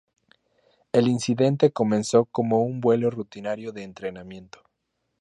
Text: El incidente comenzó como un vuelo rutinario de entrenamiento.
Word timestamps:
El 0.93 1.07
incidente 1.07 1.71
comenzó 1.71 2.25
como 2.25 2.63
un 2.63 2.81
vuelo 2.81 3.11
rutinario 3.11 3.71
de 3.71 3.83
entrenamiento. 3.83 4.63